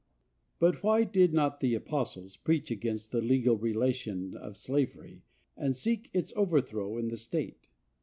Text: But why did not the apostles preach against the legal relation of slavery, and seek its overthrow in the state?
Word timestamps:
But 0.57 0.81
why 0.81 1.03
did 1.03 1.31
not 1.31 1.59
the 1.59 1.75
apostles 1.75 2.35
preach 2.35 2.71
against 2.71 3.11
the 3.11 3.21
legal 3.21 3.55
relation 3.55 4.35
of 4.35 4.57
slavery, 4.57 5.21
and 5.55 5.75
seek 5.75 6.09
its 6.11 6.33
overthrow 6.35 6.97
in 6.97 7.09
the 7.09 7.17
state? 7.17 7.69